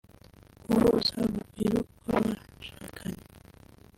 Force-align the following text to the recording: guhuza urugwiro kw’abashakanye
guhuza 0.67 1.11
urugwiro 1.23 1.79
kw’abashakanye 1.99 3.23